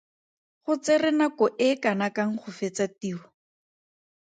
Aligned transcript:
Go 0.65 0.73
tsere 0.83 1.09
nako 1.19 1.45
e 1.67 1.69
kanakang 1.83 2.33
go 2.39 2.49
fetsa 2.57 2.85
tiro? 2.99 3.27